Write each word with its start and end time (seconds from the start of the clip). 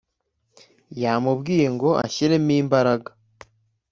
yamubwiye 1.01 1.67
ngo 1.75 1.89
ashiremo 2.05 2.51
imbaraga 2.61 3.09